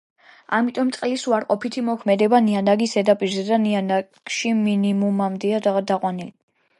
ამიტომ 0.59 0.87
წყლის 0.95 1.25
უარყოფითი 1.31 1.83
მოქმედება 1.89 2.39
ნიადაგის 2.45 2.95
ზედაპირზე 2.97 3.43
და 3.49 3.59
ნიადაგში 3.65 4.55
მინიმუმამდეა 4.63 5.61
დაყვანილი. 5.69 6.33